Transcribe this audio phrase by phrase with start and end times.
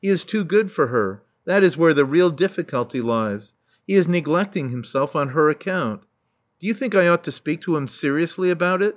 [0.00, 3.52] He is too good for her: that is where the real diflSculty lies.
[3.86, 6.00] He is neglecting himself on her account.
[6.58, 8.96] Do you think I ought to speak to him seriously about it?"